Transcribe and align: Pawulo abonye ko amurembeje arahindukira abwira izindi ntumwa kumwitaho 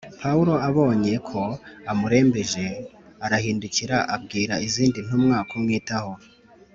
Pawulo 0.21 0.53
abonye 0.69 1.13
ko 1.29 1.41
amurembeje 1.91 2.65
arahindukira 3.25 3.97
abwira 4.15 4.53
izindi 4.67 4.99
ntumwa 5.05 5.37
kumwitaho 5.49 6.11